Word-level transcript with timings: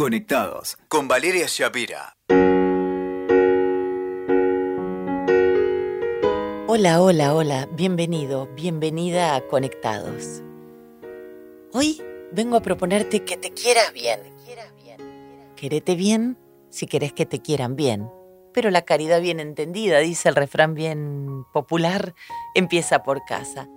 Conectados 0.00 0.78
con 0.88 1.08
Valeria 1.08 1.44
Shapira. 1.46 2.16
Hola, 6.66 7.02
hola, 7.02 7.34
hola, 7.34 7.68
bienvenido, 7.72 8.48
bienvenida 8.54 9.36
a 9.36 9.46
Conectados. 9.46 10.42
Hoy 11.74 12.00
vengo 12.32 12.56
a 12.56 12.62
proponerte 12.62 13.26
que 13.26 13.36
te 13.36 13.52
quieras 13.52 13.92
bien. 13.92 14.20
Querete 15.54 15.94
bien 15.96 16.38
si 16.70 16.86
querés 16.86 17.12
que 17.12 17.26
te 17.26 17.42
quieran 17.42 17.76
bien. 17.76 18.10
Pero 18.54 18.70
la 18.70 18.86
caridad 18.86 19.20
bien 19.20 19.38
entendida, 19.38 19.98
dice 19.98 20.30
el 20.30 20.34
refrán 20.34 20.72
bien 20.72 21.44
popular, 21.52 22.14
empieza 22.54 23.02
por 23.02 23.22
casa. 23.26 23.68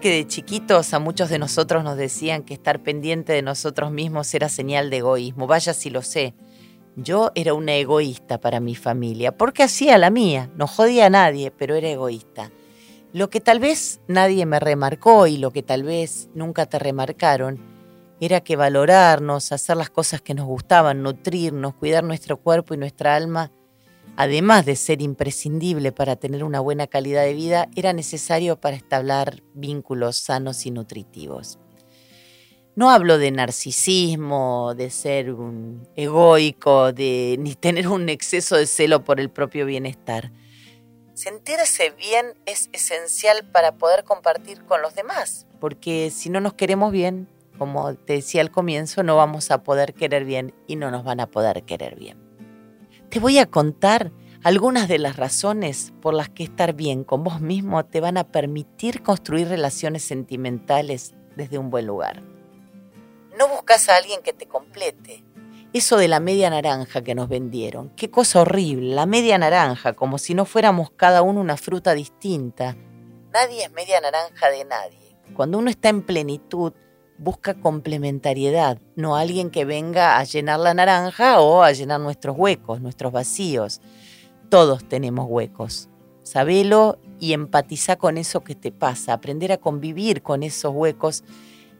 Que 0.00 0.10
de 0.10 0.28
chiquitos 0.28 0.94
a 0.94 1.00
muchos 1.00 1.28
de 1.28 1.40
nosotros 1.40 1.82
nos 1.82 1.96
decían 1.96 2.44
que 2.44 2.54
estar 2.54 2.84
pendiente 2.84 3.32
de 3.32 3.42
nosotros 3.42 3.90
mismos 3.90 4.32
era 4.32 4.48
señal 4.48 4.90
de 4.90 4.98
egoísmo. 4.98 5.48
Vaya 5.48 5.74
si 5.74 5.90
lo 5.90 6.02
sé. 6.02 6.34
Yo 6.94 7.32
era 7.34 7.52
una 7.52 7.74
egoísta 7.74 8.38
para 8.38 8.60
mi 8.60 8.76
familia, 8.76 9.36
porque 9.36 9.64
hacía 9.64 9.98
la 9.98 10.10
mía, 10.10 10.50
no 10.54 10.68
jodía 10.68 11.06
a 11.06 11.10
nadie, 11.10 11.50
pero 11.50 11.74
era 11.74 11.88
egoísta. 11.88 12.52
Lo 13.12 13.28
que 13.28 13.40
tal 13.40 13.58
vez 13.58 14.00
nadie 14.06 14.46
me 14.46 14.60
remarcó 14.60 15.26
y 15.26 15.36
lo 15.36 15.50
que 15.50 15.64
tal 15.64 15.82
vez 15.82 16.28
nunca 16.32 16.66
te 16.66 16.78
remarcaron 16.78 17.58
era 18.20 18.40
que 18.40 18.54
valorarnos, 18.54 19.50
hacer 19.50 19.76
las 19.76 19.90
cosas 19.90 20.20
que 20.20 20.34
nos 20.34 20.46
gustaban, 20.46 21.02
nutrirnos, 21.02 21.74
cuidar 21.74 22.04
nuestro 22.04 22.36
cuerpo 22.36 22.72
y 22.72 22.76
nuestra 22.76 23.16
alma, 23.16 23.50
además 24.18 24.66
de 24.66 24.74
ser 24.74 25.00
imprescindible 25.00 25.92
para 25.92 26.16
tener 26.16 26.42
una 26.42 26.58
buena 26.58 26.88
calidad 26.88 27.22
de 27.22 27.34
vida, 27.34 27.68
era 27.76 27.92
necesario 27.92 28.60
para 28.60 28.74
establecer 28.74 29.44
vínculos 29.54 30.16
sanos 30.16 30.66
y 30.66 30.72
nutritivos. 30.72 31.60
No 32.74 32.90
hablo 32.90 33.18
de 33.18 33.30
narcisismo, 33.30 34.74
de 34.74 34.90
ser 34.90 35.32
un 35.32 35.88
egoico, 35.94 36.92
de 36.92 37.36
ni 37.38 37.54
tener 37.54 37.86
un 37.86 38.08
exceso 38.08 38.56
de 38.56 38.66
celo 38.66 39.04
por 39.04 39.20
el 39.20 39.30
propio 39.30 39.66
bienestar. 39.66 40.32
Sentirse 41.14 41.90
bien 41.90 42.34
es 42.44 42.70
esencial 42.72 43.48
para 43.52 43.76
poder 43.76 44.02
compartir 44.02 44.64
con 44.64 44.82
los 44.82 44.96
demás, 44.96 45.46
porque 45.60 46.10
si 46.10 46.28
no 46.28 46.40
nos 46.40 46.54
queremos 46.54 46.90
bien, 46.90 47.28
como 47.56 47.94
te 47.94 48.14
decía 48.14 48.40
al 48.40 48.50
comienzo, 48.50 49.04
no 49.04 49.14
vamos 49.14 49.52
a 49.52 49.62
poder 49.62 49.94
querer 49.94 50.24
bien 50.24 50.54
y 50.66 50.74
no 50.74 50.90
nos 50.90 51.04
van 51.04 51.20
a 51.20 51.28
poder 51.28 51.62
querer 51.62 51.94
bien. 51.94 52.27
Te 53.10 53.20
voy 53.20 53.38
a 53.38 53.46
contar 53.46 54.12
algunas 54.44 54.86
de 54.86 54.98
las 54.98 55.16
razones 55.16 55.94
por 56.02 56.12
las 56.12 56.28
que 56.28 56.42
estar 56.42 56.74
bien 56.74 57.04
con 57.04 57.24
vos 57.24 57.40
mismo 57.40 57.82
te 57.86 58.00
van 58.00 58.18
a 58.18 58.24
permitir 58.24 59.02
construir 59.02 59.48
relaciones 59.48 60.04
sentimentales 60.04 61.14
desde 61.34 61.56
un 61.56 61.70
buen 61.70 61.86
lugar. 61.86 62.22
No 63.38 63.48
buscas 63.48 63.88
a 63.88 63.96
alguien 63.96 64.20
que 64.22 64.34
te 64.34 64.46
complete. 64.46 65.24
Eso 65.72 65.96
de 65.96 66.08
la 66.08 66.20
media 66.20 66.50
naranja 66.50 67.02
que 67.02 67.14
nos 67.14 67.30
vendieron, 67.30 67.88
qué 67.96 68.10
cosa 68.10 68.42
horrible, 68.42 68.94
la 68.94 69.06
media 69.06 69.38
naranja, 69.38 69.94
como 69.94 70.18
si 70.18 70.34
no 70.34 70.44
fuéramos 70.44 70.90
cada 70.90 71.22
uno 71.22 71.40
una 71.40 71.56
fruta 71.56 71.94
distinta. 71.94 72.76
Nadie 73.32 73.64
es 73.64 73.72
media 73.72 74.02
naranja 74.02 74.50
de 74.50 74.66
nadie. 74.66 75.16
Cuando 75.34 75.58
uno 75.58 75.70
está 75.70 75.88
en 75.88 76.02
plenitud, 76.02 76.74
busca 77.18 77.54
complementariedad, 77.54 78.78
no 78.96 79.16
alguien 79.16 79.50
que 79.50 79.64
venga 79.64 80.18
a 80.18 80.24
llenar 80.24 80.60
la 80.60 80.74
naranja 80.74 81.40
o 81.40 81.62
a 81.62 81.72
llenar 81.72 82.00
nuestros 82.00 82.36
huecos, 82.38 82.80
nuestros 82.80 83.12
vacíos. 83.12 83.80
Todos 84.48 84.84
tenemos 84.88 85.26
huecos. 85.28 85.88
Sabelo 86.22 86.98
y 87.18 87.32
empatiza 87.32 87.96
con 87.96 88.18
eso 88.18 88.44
que 88.44 88.54
te 88.54 88.70
pasa, 88.70 89.12
aprender 89.12 89.52
a 89.52 89.58
convivir 89.58 90.22
con 90.22 90.42
esos 90.42 90.72
huecos 90.74 91.24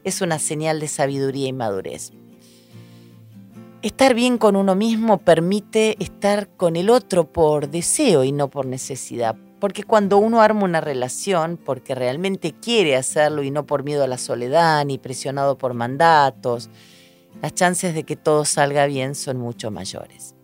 es 0.03 0.21
una 0.21 0.39
señal 0.39 0.79
de 0.79 0.87
sabiduría 0.87 1.47
y 1.47 1.53
madurez. 1.53 2.11
Estar 3.81 4.13
bien 4.13 4.37
con 4.37 4.57
uno 4.57 4.75
mismo 4.75 5.19
permite 5.19 5.95
estar 6.03 6.49
con 6.57 6.75
el 6.75 6.89
otro 6.89 7.31
por 7.31 7.69
deseo 7.69 8.25
y 8.25 8.33
no 8.33 8.49
por 8.49 8.65
necesidad. 8.65 9.37
Porque 9.61 9.85
cuando 9.85 10.17
uno 10.17 10.41
arma 10.41 10.65
una 10.65 10.81
relación 10.81 11.55
porque 11.55 11.95
realmente 11.95 12.51
quiere 12.51 12.97
hacerlo 12.97 13.41
y 13.41 13.51
no 13.51 13.65
por 13.65 13.85
miedo 13.85 14.03
a 14.03 14.07
la 14.07 14.17
soledad 14.17 14.83
ni 14.83 14.97
presionado 14.97 15.57
por 15.57 15.75
mandatos, 15.75 16.69
las 17.41 17.53
chances 17.53 17.93
de 17.93 18.03
que 18.03 18.17
todo 18.17 18.43
salga 18.43 18.85
bien 18.85 19.15
son 19.15 19.37
mucho 19.37 19.71
mayores. 19.71 20.35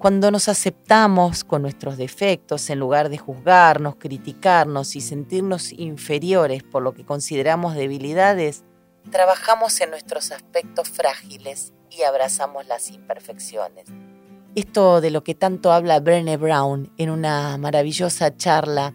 Cuando 0.00 0.32
nos 0.32 0.48
aceptamos 0.48 1.44
con 1.44 1.62
nuestros 1.62 1.98
defectos 1.98 2.68
en 2.68 2.80
lugar 2.80 3.10
de 3.10 3.18
juzgarnos, 3.18 3.94
criticarnos 3.94 4.96
y 4.96 5.02
sentirnos 5.02 5.70
inferiores 5.70 6.64
por 6.64 6.82
lo 6.82 6.94
que 6.94 7.04
consideramos 7.04 7.76
debilidades, 7.76 8.64
trabajamos 9.10 9.80
en 9.80 9.90
nuestros 9.90 10.32
aspectos 10.32 10.88
frágiles 10.88 11.72
y 11.90 12.02
abrazamos 12.02 12.66
las 12.66 12.90
imperfecciones. 12.90 13.86
Esto 14.54 15.00
de 15.00 15.10
lo 15.10 15.22
que 15.22 15.34
tanto 15.34 15.72
habla 15.72 16.00
Brené 16.00 16.36
Brown 16.36 16.92
en 16.96 17.10
una 17.10 17.56
maravillosa 17.56 18.36
charla 18.36 18.94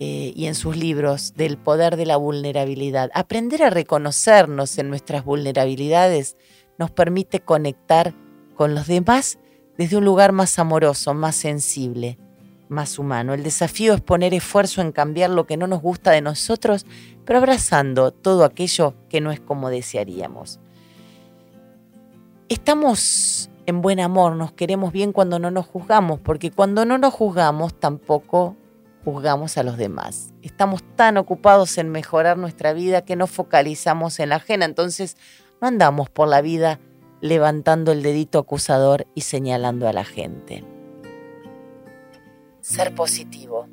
eh, 0.00 0.32
y 0.36 0.46
en 0.46 0.54
sus 0.54 0.76
libros 0.76 1.34
del 1.34 1.56
poder 1.58 1.96
de 1.96 2.06
la 2.06 2.16
vulnerabilidad. 2.16 3.10
Aprender 3.14 3.62
a 3.62 3.70
reconocernos 3.70 4.78
en 4.78 4.90
nuestras 4.90 5.24
vulnerabilidades 5.24 6.36
nos 6.78 6.90
permite 6.90 7.40
conectar 7.40 8.14
con 8.54 8.74
los 8.74 8.86
demás 8.86 9.38
desde 9.76 9.96
un 9.96 10.04
lugar 10.04 10.32
más 10.32 10.58
amoroso, 10.58 11.14
más 11.14 11.36
sensible, 11.36 12.18
más 12.68 12.98
humano. 12.98 13.34
El 13.34 13.42
desafío 13.42 13.94
es 13.94 14.00
poner 14.00 14.34
esfuerzo 14.34 14.80
en 14.80 14.92
cambiar 14.92 15.30
lo 15.30 15.46
que 15.46 15.56
no 15.56 15.66
nos 15.66 15.82
gusta 15.82 16.10
de 16.10 16.20
nosotros, 16.20 16.86
pero 17.24 17.38
abrazando 17.38 18.10
todo 18.12 18.44
aquello 18.44 18.94
que 19.08 19.20
no 19.20 19.30
es 19.30 19.40
como 19.40 19.70
desearíamos. 19.70 20.60
Estamos 22.48 23.50
en 23.66 23.82
buen 23.82 24.00
amor, 24.00 24.34
nos 24.36 24.52
queremos 24.52 24.92
bien 24.92 25.12
cuando 25.12 25.38
no 25.38 25.50
nos 25.50 25.66
juzgamos, 25.66 26.20
porque 26.20 26.50
cuando 26.50 26.86
no 26.86 26.96
nos 26.96 27.12
juzgamos 27.12 27.78
tampoco 27.78 28.56
juzgamos 29.04 29.58
a 29.58 29.62
los 29.62 29.76
demás. 29.76 30.32
Estamos 30.42 30.82
tan 30.96 31.16
ocupados 31.18 31.76
en 31.78 31.90
mejorar 31.90 32.38
nuestra 32.38 32.72
vida 32.72 33.02
que 33.02 33.16
no 33.16 33.26
focalizamos 33.26 34.20
en 34.20 34.30
la 34.30 34.36
ajena, 34.36 34.64
entonces 34.64 35.16
no 35.60 35.68
andamos 35.68 36.08
por 36.08 36.28
la 36.28 36.40
vida 36.40 36.80
levantando 37.20 37.92
el 37.92 38.02
dedito 38.02 38.38
acusador 38.38 39.06
y 39.14 39.22
señalando 39.22 39.88
a 39.88 39.92
la 39.92 40.04
gente. 40.04 40.64
Ser 42.68 42.94
positivo. 42.94 43.66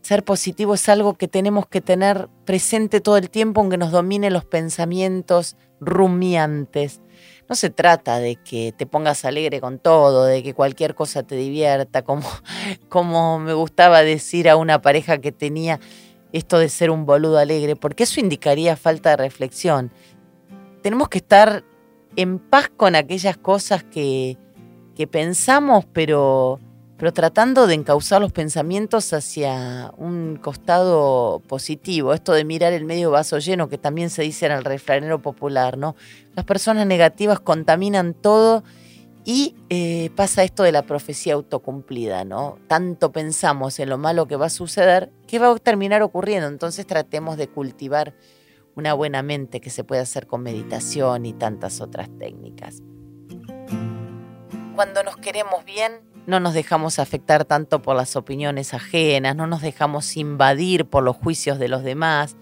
Ser 0.00 0.24
positivo 0.24 0.72
es 0.72 0.88
algo 0.88 1.12
que 1.18 1.28
tenemos 1.28 1.66
que 1.66 1.82
tener 1.82 2.30
presente 2.46 3.02
todo 3.02 3.18
el 3.18 3.28
tiempo 3.28 3.60
aunque 3.60 3.76
nos 3.76 3.92
dominen 3.92 4.32
los 4.32 4.46
pensamientos 4.46 5.54
rumiantes. 5.80 7.02
No 7.46 7.54
se 7.54 7.68
trata 7.68 8.18
de 8.20 8.36
que 8.36 8.72
te 8.72 8.86
pongas 8.86 9.26
alegre 9.26 9.60
con 9.60 9.78
todo, 9.78 10.24
de 10.24 10.42
que 10.42 10.54
cualquier 10.54 10.94
cosa 10.94 11.24
te 11.24 11.36
divierta, 11.36 12.00
como, 12.00 12.26
como 12.88 13.38
me 13.38 13.52
gustaba 13.52 14.02
decir 14.02 14.48
a 14.48 14.56
una 14.56 14.80
pareja 14.80 15.18
que 15.18 15.30
tenía 15.30 15.78
esto 16.32 16.58
de 16.58 16.70
ser 16.70 16.90
un 16.90 17.04
boludo 17.04 17.36
alegre, 17.36 17.76
porque 17.76 18.04
eso 18.04 18.18
indicaría 18.18 18.76
falta 18.76 19.10
de 19.10 19.16
reflexión. 19.18 19.92
Tenemos 20.82 21.10
que 21.10 21.18
estar 21.18 21.64
en 22.16 22.38
paz 22.38 22.70
con 22.74 22.94
aquellas 22.94 23.36
cosas 23.36 23.84
que, 23.84 24.38
que 24.96 25.06
pensamos, 25.06 25.84
pero, 25.92 26.60
pero 26.98 27.12
tratando 27.12 27.68
de 27.68 27.74
encauzar 27.74 28.20
los 28.20 28.32
pensamientos 28.32 29.12
hacia 29.12 29.92
un 29.96 30.36
costado 30.36 31.40
positivo. 31.46 32.12
Esto 32.12 32.32
de 32.32 32.44
mirar 32.44 32.72
el 32.72 32.84
medio 32.84 33.12
vaso 33.12 33.38
lleno, 33.38 33.68
que 33.68 33.78
también 33.78 34.10
se 34.10 34.22
dice 34.22 34.46
en 34.46 34.52
el 34.52 34.64
refranero 34.64 35.22
popular, 35.22 35.78
¿no? 35.78 35.94
Las 36.34 36.44
personas 36.44 36.86
negativas 36.88 37.38
contaminan 37.38 38.14
todo 38.14 38.64
y 39.24 39.54
eh, 39.70 40.10
pasa 40.16 40.42
esto 40.42 40.64
de 40.64 40.72
la 40.72 40.82
profecía 40.82 41.34
autocumplida, 41.34 42.24
¿no? 42.24 42.58
Tanto 42.66 43.12
pensamos 43.12 43.78
en 43.78 43.90
lo 43.90 43.98
malo 43.98 44.26
que 44.26 44.34
va 44.34 44.46
a 44.46 44.50
suceder 44.50 45.12
que 45.28 45.38
va 45.38 45.52
a 45.52 45.56
terminar 45.56 46.02
ocurriendo. 46.02 46.48
Entonces 46.48 46.84
tratemos 46.84 47.36
de 47.36 47.46
cultivar 47.46 48.14
una 48.74 48.92
buena 48.94 49.22
mente 49.22 49.60
que 49.60 49.70
se 49.70 49.84
puede 49.84 50.00
hacer 50.00 50.26
con 50.26 50.42
meditación 50.42 51.26
y 51.26 51.32
tantas 51.32 51.80
otras 51.80 52.08
técnicas. 52.18 52.82
Cuando 54.74 55.02
nos 55.02 55.16
queremos 55.16 55.64
bien, 55.64 56.07
no 56.28 56.40
nos 56.40 56.52
dejamos 56.52 56.98
afectar 56.98 57.46
tanto 57.46 57.80
por 57.80 57.96
las 57.96 58.14
opiniones 58.14 58.74
ajenas, 58.74 59.34
no 59.34 59.46
nos 59.46 59.62
dejamos 59.62 60.14
invadir 60.18 60.84
por 60.84 61.02
los 61.02 61.16
juicios 61.16 61.58
de 61.58 61.68
los 61.68 61.82
demás, 61.82 62.36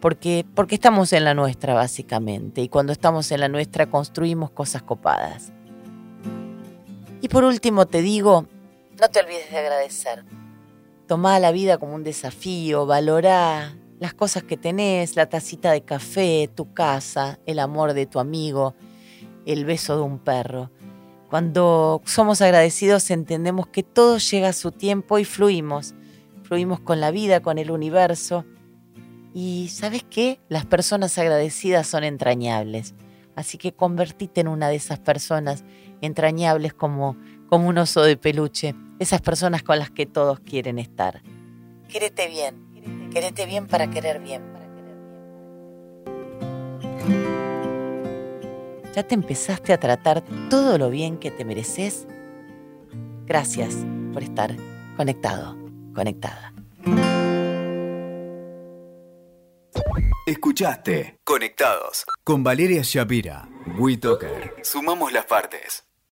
porque, 0.00 0.46
porque 0.54 0.76
estamos 0.76 1.12
en 1.12 1.24
la 1.24 1.34
nuestra 1.34 1.74
básicamente, 1.74 2.60
y 2.60 2.68
cuando 2.68 2.92
estamos 2.92 3.32
en 3.32 3.40
la 3.40 3.48
nuestra 3.48 3.90
construimos 3.90 4.52
cosas 4.52 4.84
copadas. 4.84 5.52
Y 7.20 7.28
por 7.28 7.42
último 7.42 7.86
te 7.86 8.00
digo, 8.00 8.46
no 9.00 9.08
te 9.08 9.18
olvides 9.18 9.50
de 9.50 9.58
agradecer. 9.58 10.24
Tomá 11.08 11.40
la 11.40 11.50
vida 11.50 11.78
como 11.78 11.96
un 11.96 12.04
desafío, 12.04 12.86
valorá 12.86 13.74
las 13.98 14.14
cosas 14.14 14.44
que 14.44 14.56
tenés, 14.56 15.16
la 15.16 15.26
tacita 15.28 15.72
de 15.72 15.82
café, 15.82 16.48
tu 16.54 16.72
casa, 16.74 17.40
el 17.44 17.58
amor 17.58 17.92
de 17.92 18.06
tu 18.06 18.20
amigo. 18.20 18.76
el 19.46 19.64
beso 19.64 19.96
de 19.96 20.02
un 20.02 20.20
perro. 20.20 20.70
Cuando 21.32 22.02
somos 22.04 22.42
agradecidos 22.42 23.10
entendemos 23.10 23.66
que 23.66 23.82
todo 23.82 24.18
llega 24.18 24.50
a 24.50 24.52
su 24.52 24.70
tiempo 24.70 25.18
y 25.18 25.24
fluimos. 25.24 25.94
Fluimos 26.42 26.78
con 26.78 27.00
la 27.00 27.10
vida, 27.10 27.40
con 27.40 27.56
el 27.56 27.70
universo. 27.70 28.44
Y 29.32 29.68
¿sabes 29.70 30.04
qué? 30.10 30.40
Las 30.50 30.66
personas 30.66 31.16
agradecidas 31.16 31.86
son 31.86 32.04
entrañables. 32.04 32.94
Así 33.34 33.56
que 33.56 33.72
convertite 33.72 34.42
en 34.42 34.48
una 34.48 34.68
de 34.68 34.76
esas 34.76 34.98
personas 34.98 35.64
entrañables 36.02 36.74
como, 36.74 37.16
como 37.48 37.66
un 37.66 37.78
oso 37.78 38.02
de 38.02 38.18
peluche. 38.18 38.74
Esas 38.98 39.22
personas 39.22 39.62
con 39.62 39.78
las 39.78 39.90
que 39.90 40.04
todos 40.04 40.38
quieren 40.38 40.78
estar. 40.78 41.22
Quérete 41.88 42.28
bien. 42.28 43.08
Quérete 43.10 43.46
bien 43.46 43.68
para 43.68 43.88
querer 43.88 44.20
bien. 44.20 44.51
¿Ya 48.94 49.02
te 49.02 49.14
empezaste 49.14 49.72
a 49.72 49.80
tratar 49.80 50.22
todo 50.50 50.76
lo 50.76 50.90
bien 50.90 51.18
que 51.18 51.30
te 51.30 51.44
mereces? 51.44 52.06
Gracias 53.24 53.76
por 54.12 54.22
estar 54.22 54.54
conectado, 54.96 55.56
conectada. 55.94 56.52
Escuchaste 60.26 61.18
Conectados 61.24 62.04
con 62.22 62.44
Valeria 62.44 62.82
Shapira. 62.84 63.48
WeToker. 63.78 64.54
Sumamos 64.62 65.12
las 65.12 65.24
partes. 65.24 65.84